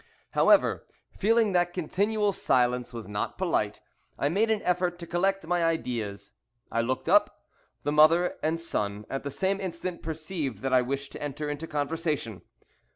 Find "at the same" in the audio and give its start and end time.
9.11-9.61